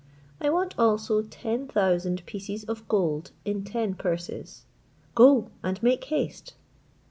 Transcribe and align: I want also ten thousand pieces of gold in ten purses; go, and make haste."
I 0.41 0.49
want 0.49 0.73
also 0.79 1.21
ten 1.21 1.67
thousand 1.67 2.25
pieces 2.25 2.63
of 2.63 2.87
gold 2.87 3.29
in 3.45 3.63
ten 3.63 3.93
purses; 3.93 4.65
go, 5.13 5.51
and 5.61 5.77
make 5.83 6.05
haste." 6.05 6.55